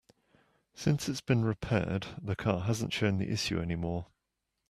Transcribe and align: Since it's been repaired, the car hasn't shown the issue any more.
Since 0.73 1.07
it's 1.07 1.21
been 1.21 1.45
repaired, 1.45 2.07
the 2.19 2.35
car 2.35 2.61
hasn't 2.61 2.91
shown 2.91 3.19
the 3.19 3.29
issue 3.31 3.59
any 3.61 3.75
more. 3.75 4.07